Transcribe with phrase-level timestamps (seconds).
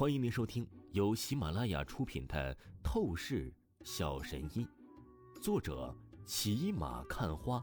[0.00, 3.52] 欢迎您收听由喜马拉雅出品的《透视
[3.84, 4.66] 小神医》，
[5.42, 7.62] 作者骑马看花，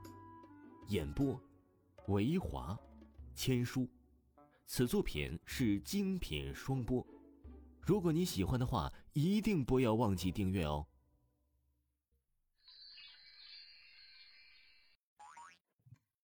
[0.89, 1.41] 演播
[2.09, 2.77] 维华
[3.33, 3.89] 千书。
[4.67, 7.03] 此作品是精品双播。
[7.81, 10.85] 如果你喜欢的话，一定不要忘记订阅哦。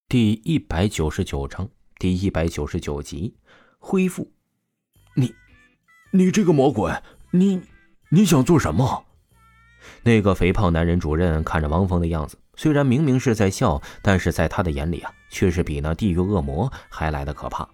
[0.08, 1.68] 第一百九十九章，
[1.98, 3.36] 第一百九十九集，
[3.80, 4.32] 恢复。
[5.16, 5.34] 你，
[6.16, 6.94] 你这个魔鬼，
[7.32, 7.60] 你，
[8.10, 9.04] 你想做什么？
[10.04, 17.68] 那个肥胖男人主任看着王峰的样子，虽然明明是在笑，但是在他的眼里啊，却是比那地狱恶魔还来的可怕。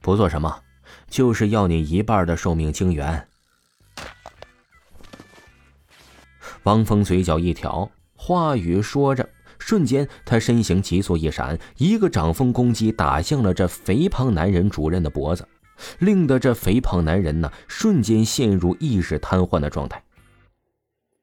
[0.00, 0.62] 不做什么，
[1.08, 3.24] 就是要你一半的寿命精元。
[6.64, 9.28] 王峰嘴角一挑，话语说着，
[9.60, 15.46] 瞬间他身形急速一闪，一个掌风攻击打向了这肥胖男人主任的脖子，
[15.98, 20.02] 令得这肥胖男人呢瞬间陷入意识瘫痪的状态。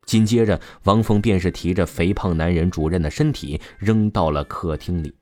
[0.06, 5.16] 紧接着，王峰便是提着肥胖男人主任的身体扔到了客厅里。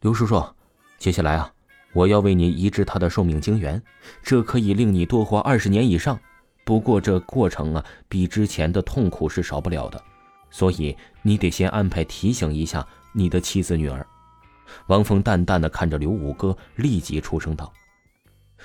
[0.00, 0.44] 刘叔叔。
[0.98, 1.52] 接下来啊，
[1.92, 3.82] 我要为你移植他的寿命精元，
[4.22, 6.18] 这可以令你多活二十年以上。
[6.64, 10.00] 不过这过程啊，比之前的痛苦是少不了的，
[10.50, 14.06] 所以你得先安排提醒一下你的妻子女儿。
[14.86, 17.72] 王峰淡淡的看着刘五哥，立即出声道：“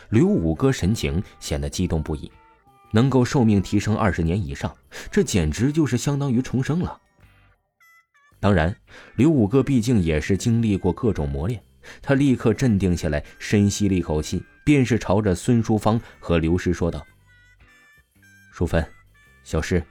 [0.09, 2.31] 刘五哥神情显得激动不已，
[2.91, 4.75] 能够寿命提升二十年以上，
[5.11, 6.99] 这简直就是相当于重生了。
[8.39, 8.75] 当然，
[9.15, 11.61] 刘五哥毕竟也是经历过各种磨练。”
[12.01, 17.01] 他立刻镇定下来，深吸了一口气，便是朝着孙淑芳和刘师说道
[18.51, 18.85] ：“淑芬，
[19.45, 19.81] 小诗，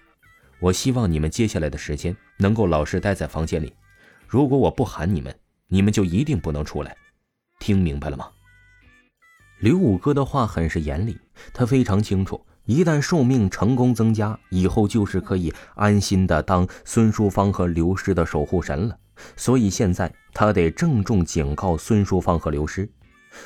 [0.61, 3.73] 我希望你们接下来的时间能够老实待在房间里。
[4.29, 5.35] 如果我不喊你们，
[5.69, 6.97] 你们就一定不能出来。
[7.59, 8.29] 听明白了吗？”
[9.61, 11.17] 刘五哥的话很是严厉，
[11.55, 18.99] 他非常清楚，一旦寿命成功增加，以后就是可以安心的当孙淑芳和刘师的守护神了。
[19.35, 22.87] 所以现在他得郑重警告孙淑芳和刘诗。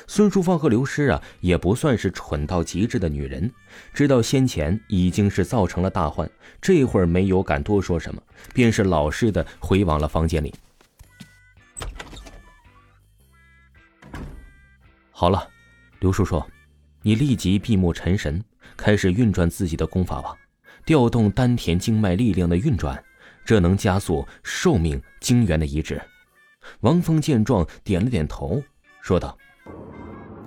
[0.05, 3.49] 孙淑芳和刘诗啊，也不算是蠢到极致的女人，
[3.93, 6.29] 知道先前已经是造成了大患，
[6.61, 8.21] 这会儿没有敢多说什么，
[8.53, 10.53] 便是老实的回往了房间里。
[15.21, 15.47] 好了，
[15.99, 16.43] 刘叔叔，
[17.03, 18.43] 你立即闭目沉神，
[18.75, 20.35] 开始运转自己的功法吧，
[20.83, 22.99] 调动丹田经脉力量的运转。
[23.45, 26.01] 这能加速寿命精元的移植。
[26.79, 28.63] 王峰见状，点了点头，
[28.99, 29.37] 说道：“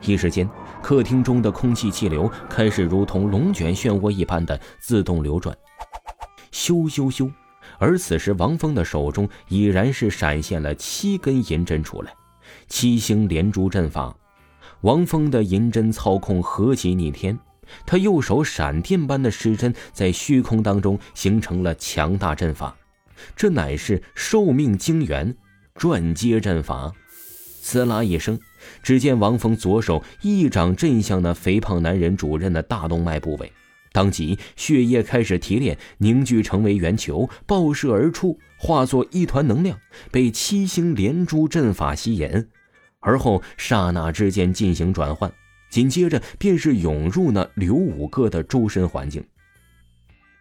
[0.03, 0.51] 一时间，
[0.83, 5.57] 客厅中的空气气流开始如同龙卷漩涡一般的自动流转。
[6.51, 7.33] 咻咻咻！
[7.79, 12.13] 而此时，王峰的手中已然是闪现了七根银针出来，
[12.67, 14.13] 七星连珠阵法。
[14.85, 17.39] 王峰的银针操控何其逆天！
[17.87, 22.77] 他右手闪电般的施针，在虚空当中形成了强大阵法。
[23.35, 25.35] 这乃是寿命精元
[25.75, 26.93] 转接阵法，
[27.63, 28.39] 呲啦一声，
[28.83, 33.51] 只见王峰左手一掌震向那肥胖男人主任的大动脉部位，
[33.91, 39.79] 当即血液开始提炼，凝聚成为圆球，爆射而出，化作一团能量，
[40.11, 42.49] 被七星连珠阵法吸引，
[43.05, 45.33] 而后刹那之间进行转换，
[45.71, 49.23] 紧接着便是涌入那刘五哥的周身环境。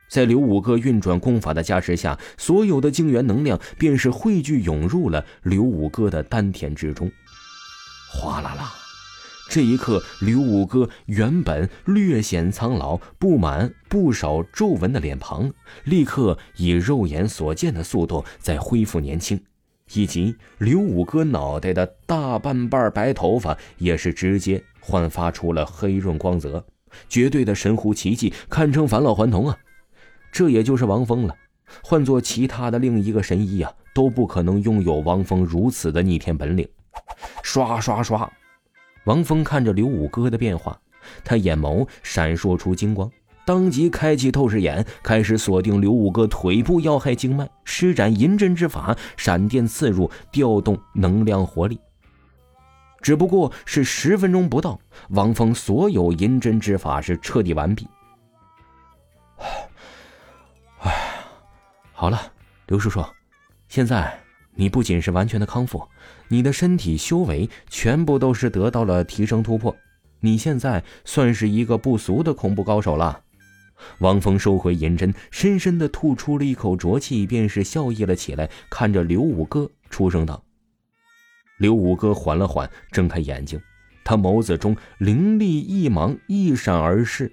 [0.09, 7.12] 在刘五哥运转功法的加持下，所有的精元能量便是汇聚涌入了刘五哥的丹田之中。
[8.09, 8.72] 哗啦啦！
[9.50, 15.52] 这一刻，刘五哥原本略显苍老、布满不少皱纹的脸庞，
[15.84, 19.40] 立刻以肉眼所见的速度在恢复年轻，
[19.93, 26.63] 以及刘五哥脑袋的大半瓣白头发也是直接焕发出了黑润光泽，
[27.07, 29.57] 绝对的神乎其技，堪称返老还童啊！
[30.31, 31.35] 这也就是王峰了，
[31.83, 36.67] 换做其他的另一个神医啊，都不可能拥有王峰如此的逆天本领。
[37.43, 38.31] 刷刷刷，
[39.05, 40.79] 王峰看着刘五哥的变化，
[41.23, 43.09] 他眼眸闪烁出金光，
[43.45, 51.79] 当即开启透视眼，开始锁定刘五哥腿部要害经脉，施展银针之法，闪电刺入，调动能量活力。
[53.01, 54.79] 只不过是十分钟不到，
[55.09, 57.85] 王峰所有银针之法是彻底完毕。
[61.91, 62.31] 好了，
[62.67, 63.03] 刘叔叔，
[63.67, 64.17] 现在
[64.55, 65.85] 你不仅是完全的康复，
[66.29, 69.75] 你的身体修为全部都是得到了提升突破。
[70.22, 73.19] 你现在算是一个不俗的恐怖高手了。
[73.99, 80.43] 王峰收回银针，深深的吐出了一口浊气，便是笑意了起来，看着刘五哥出声道
[81.59, 83.61] ：“刘五哥缓了缓，睁开眼睛，
[84.03, 87.31] 他眸子中凌厉一芒一闪而逝。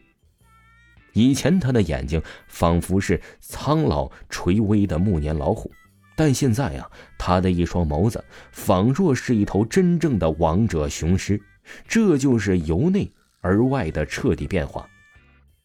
[1.13, 5.73] 以前他的眼睛仿佛是苍老垂危的暮年老虎，
[6.15, 11.41] 但现在啊，他的一双眸子仿若是一头真正的王者雄狮。
[11.87, 13.11] 这就是由内
[13.41, 14.89] 而外的彻底变化。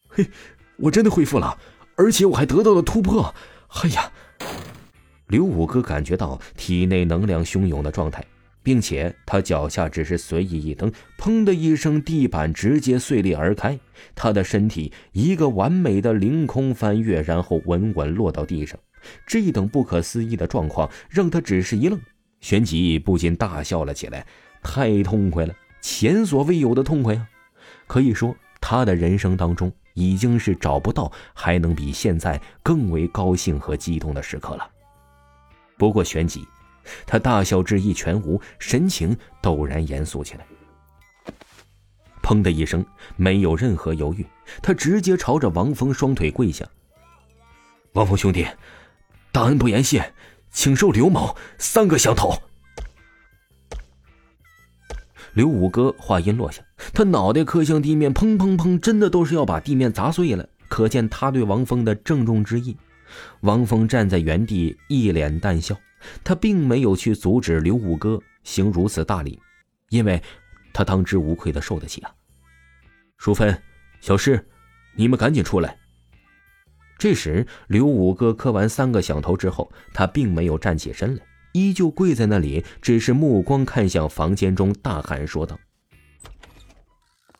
[0.08, 0.26] 嘿，
[0.78, 1.58] 我真的恢复了，
[1.96, 3.34] 而且我还得到了突破。
[3.82, 4.10] 哎呀！
[5.28, 8.24] 刘五哥感觉到体内能量汹涌的状态，
[8.62, 13.76] 并且他脚下只是随意一蹬，砰的一声，地板直接碎裂而开，
[14.14, 18.78] 他的身体一个完美的凌空翻越，然后稳稳落到地上。
[19.26, 22.00] 这一等不可思议的状况让他只是一愣，
[22.40, 24.24] 旋即不禁大笑了起来，
[24.62, 27.28] 太痛快了，前所未有的痛快啊！
[27.88, 34.70] 可以说，他的人生当中已经是找不到还能比现在更为高兴和激动的时刻了。
[35.78, 36.46] 不过旋即，
[37.06, 40.46] 他大笑之意全无，神情陡然严肃起来。
[42.22, 42.84] 砰的一声，
[43.16, 44.26] 没有任何犹豫，
[44.62, 46.66] 他直接朝着王峰双腿跪下。
[47.92, 48.46] 王峰兄弟，
[49.32, 50.12] 大恩不言谢，
[50.50, 52.34] 请受刘某三个响头。
[55.36, 56.62] 刘五哥话音落下，
[56.94, 62.74] 他脑袋磕向地面，砰砰砰，真的都是要把地面砸碎了，可见他对王峰的郑重之意。
[63.40, 65.76] 王峰站在原地，一脸淡笑。
[66.24, 69.38] 他并没有去阻止刘五哥行如此大礼，
[69.90, 70.22] 因为
[70.72, 72.10] 他当之无愧的受得起啊。
[73.18, 73.54] 淑芬、
[74.00, 74.42] 小诗，
[74.94, 75.76] 你们赶紧出来。
[76.96, 81.22] 这时，刘五哥磕完三个响头之后，他并没有站起身来，
[81.56, 85.58] 依旧跪在那里，只是目光看向房间中，大喊说道：“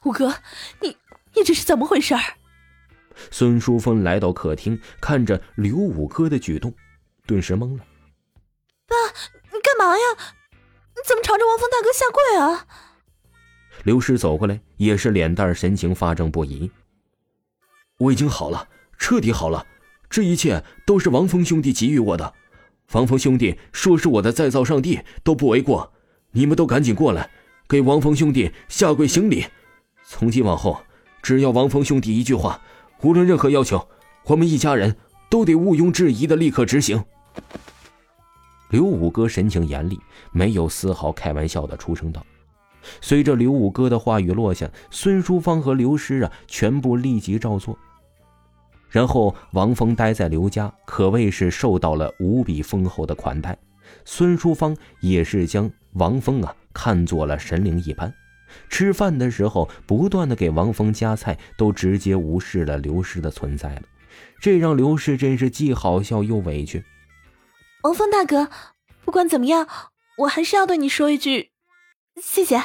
[0.05, 0.37] 五哥，
[0.81, 0.97] 你
[1.35, 2.15] 你这是怎么回事？”
[3.31, 6.75] 孙淑芬来到客厅，看着刘五哥的举动，
[7.27, 7.85] 顿时懵了。
[8.89, 8.97] “爸，
[9.53, 10.05] 你干嘛呀？
[10.51, 12.67] 你怎么朝着王峰大哥下跪啊？”
[13.85, 16.71] 刘师走过来，也是脸蛋神情发怔不已。
[17.99, 19.67] “我已经好了，彻底好了，
[20.09, 22.35] 这一切都是王峰兄弟给予我的。
[22.93, 25.93] 王峰兄弟说是我的再造上帝都不为过。
[26.31, 27.31] 你们都赶紧过来，
[27.69, 29.45] 给王峰兄弟下跪行礼。
[30.05, 30.81] 从今往后，
[31.23, 32.61] 只要王峰兄弟一句话。”
[33.03, 33.87] 无论任何要求，
[34.25, 34.97] 我们一家人
[35.29, 37.05] 都得毋庸置疑的立刻执行。
[38.71, 40.01] 刘五哥神情严厉，
[40.33, 42.25] 没有丝毫开玩笑的出声道。
[43.03, 47.79] 随着刘五哥的话语落下，孙淑芳和刘师啊全部立即照做。
[48.89, 53.57] 然后王峰待在刘家，可谓是受到了无比丰厚的款待。
[54.05, 58.13] 孙淑芳也是将王峰啊看作了神灵一般。
[58.69, 63.83] 吃饭的时候，不断的给王峰夹菜，都直接无视了刘氏的存在了，
[64.41, 66.85] 这让刘氏真是既好笑又委屈。
[67.83, 68.49] 王峰大哥，
[69.05, 69.69] 不管怎么样，
[70.19, 71.51] 我还是要对你说一句，
[72.23, 72.63] 谢谢。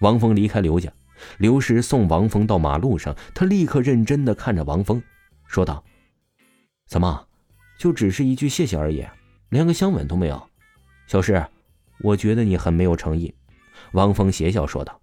[0.00, 0.90] 王峰离开刘家，
[1.38, 5.02] 刘氏送王峰到马路上，他立刻认真的看着王峰，
[5.46, 5.84] 说道
[6.86, 7.26] ：“怎么，
[7.78, 9.04] 就只是一句谢谢而已，
[9.48, 10.48] 连个香吻都没有？
[11.06, 11.44] 小诗，
[12.00, 13.34] 我觉得你很没有诚意。”
[13.92, 15.00] 王峰邪笑说道：“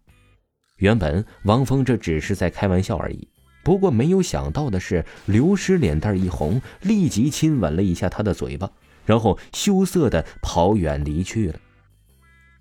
[0.77, 3.27] 原本王峰这只是在开玩笑而已，
[3.63, 8.69] 不过没有想到的是，刘师脸蛋一红，立即亲吻了一下他的嘴巴，
[9.05, 11.59] 然后羞涩的跑远离去了。”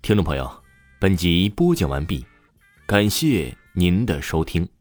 [0.01, 0.49] 听众朋友，
[0.99, 2.25] 本集播讲完毕，
[2.87, 4.76] 感谢您的收听。